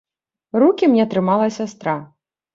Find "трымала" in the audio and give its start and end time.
1.13-1.47